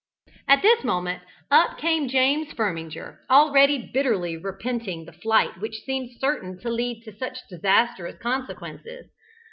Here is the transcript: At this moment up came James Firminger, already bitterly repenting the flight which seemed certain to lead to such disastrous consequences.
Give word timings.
At 0.47 0.63
this 0.63 0.83
moment 0.83 1.21
up 1.51 1.77
came 1.77 2.07
James 2.07 2.51
Firminger, 2.55 3.19
already 3.29 3.77
bitterly 3.77 4.35
repenting 4.35 5.05
the 5.05 5.11
flight 5.13 5.59
which 5.61 5.83
seemed 5.85 6.17
certain 6.19 6.57
to 6.61 6.69
lead 6.71 7.03
to 7.03 7.15
such 7.15 7.37
disastrous 7.51 8.17
consequences. 8.17 9.11